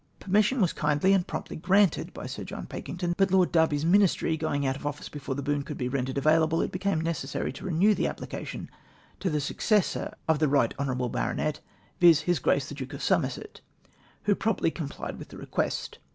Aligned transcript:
13 0.19 0.19
Permission 0.31 0.61
was 0.61 0.73
kindly 0.73 1.13
and 1.13 1.27
promptly 1.27 1.55
granted 1.55 2.11
by 2.11 2.25
Sir 2.25 2.43
John 2.43 2.65
Pakington; 2.65 3.13
bnt 3.13 3.29
Lord 3.29 3.51
Derby's 3.51 3.85
ministry 3.85 4.35
going 4.35 4.65
out 4.65 4.75
of 4.75 4.87
office 4.87 5.09
before 5.09 5.35
the 5.35 5.43
boon 5.43 5.61
could 5.61 5.77
be 5.77 5.87
rendered 5.87 6.17
available, 6.17 6.59
it 6.59 6.71
became 6.71 6.99
necessary 7.01 7.53
to 7.53 7.67
I'enew 7.67 7.93
the 7.95 8.07
application 8.07 8.71
to 9.19 9.29
the 9.29 9.39
suc 9.39 9.57
cessor 9.57 10.11
of 10.27 10.39
the 10.39 10.47
Right 10.47 10.73
Honourable 10.79 11.09
Baronet, 11.09 11.59
viz. 11.99 12.21
his 12.21 12.39
Grace 12.39 12.67
the 12.67 12.73
Duke 12.73 12.93
of 12.93 13.03
Somerset, 13.03 13.61
who 14.23 14.31
as 14.31 14.39
promptly 14.39 14.71
complied 14.71 15.19
with 15.19 15.27
the 15.27 15.37
request. 15.37 15.99